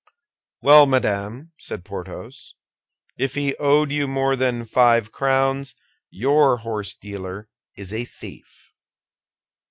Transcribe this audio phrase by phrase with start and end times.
[0.63, 2.55] "Well, madame," said Porthos,
[3.19, 5.75] "if he owed you more than five crowns,
[6.09, 8.73] your horsedealer is a thief."